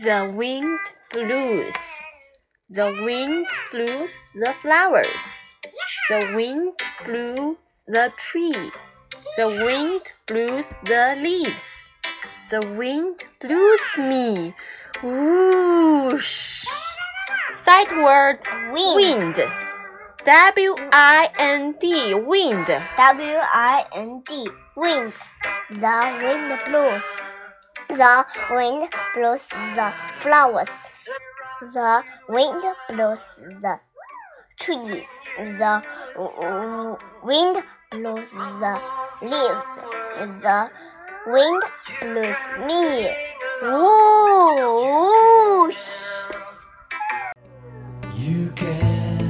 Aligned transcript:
The 0.00 0.32
wind 0.32 0.78
blows. 1.10 1.74
The 2.70 3.02
wind 3.02 3.46
blows 3.72 4.10
the 4.32 4.54
flowers. 4.62 5.18
The 6.08 6.32
wind 6.36 6.78
blows 7.04 7.56
the 7.88 8.12
tree. 8.16 8.70
The 9.36 9.48
wind 9.48 10.02
blows 10.28 10.66
the 10.84 11.16
leaves. 11.18 11.66
The 12.48 12.60
wind 12.78 13.24
blows 13.40 13.98
me. 13.98 14.54
Whoosh. 15.02 16.64
Sight 17.64 17.90
word 17.90 18.38
Wind. 18.72 18.94
wind. 18.94 19.50
W 20.24 20.74
I 20.92 21.28
N 21.38 21.74
D 21.80 22.14
wind. 22.14 22.66
W 22.66 23.38
I 23.42 23.84
N 23.96 24.22
D. 24.28 24.48
Wind. 24.76 25.12
The 25.70 25.98
wind 26.22 26.60
blows. 26.66 27.02
The 27.98 28.24
wind 28.52 28.88
blows 29.12 29.48
the 29.48 29.92
flowers. 30.20 30.68
The 31.60 32.04
wind 32.28 32.62
blows 32.90 33.24
the 33.60 33.80
trees. 34.56 35.02
The 35.36 35.82
wind 37.24 37.64
blows 37.90 38.30
the 38.30 38.80
leaves. 39.20 39.66
The 40.14 40.70
wind 41.26 41.62
blows 42.00 42.36
me. 42.68 43.10
Whoosh! 43.62 45.82
You 48.14 48.52
can. 48.54 49.27